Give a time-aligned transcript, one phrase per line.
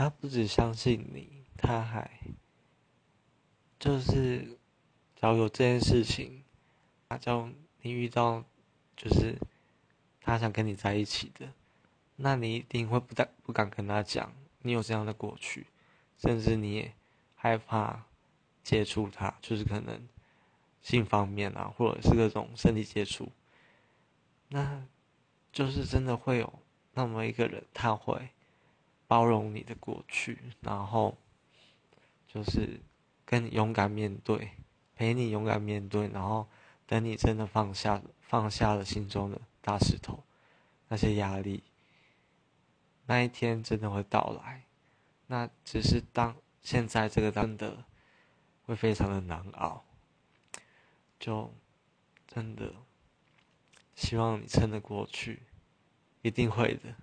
[0.00, 2.10] 他不只相信你，他还
[3.78, 4.38] 就是，
[5.14, 6.42] 只要有这件事情，
[7.06, 7.50] 他叫
[7.82, 8.42] 你遇到，
[8.96, 9.36] 就是
[10.22, 11.52] 他想跟你在一起的，
[12.16, 14.32] 那你一定会不敢不敢跟他讲
[14.62, 15.66] 你有这样的过去，
[16.16, 16.94] 甚至你也
[17.34, 18.06] 害怕
[18.62, 20.08] 接触他，就是可能
[20.80, 23.30] 性方面啊，或者是各种身体接触，
[24.48, 24.82] 那
[25.52, 26.50] 就是真的会有
[26.94, 28.30] 那么一个人，他会。
[29.10, 31.18] 包容你的过去，然后
[32.28, 32.80] 就是
[33.24, 34.52] 跟勇敢面对，
[34.94, 36.48] 陪你勇敢面对，然后
[36.86, 40.22] 等你真的放下放下了心中的大石头，
[40.86, 41.64] 那些压力，
[43.06, 44.62] 那一天真的会到来。
[45.26, 47.84] 那只是当现在这个真的
[48.66, 49.82] 会非常的难熬，
[51.18, 51.52] 就
[52.28, 52.72] 真的
[53.96, 55.42] 希望你撑得过去，
[56.22, 56.94] 一定会的。